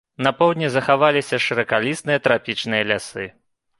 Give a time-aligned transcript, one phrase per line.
[0.27, 3.29] На поўдні захаваліся шыракалістыя трапічныя лясы.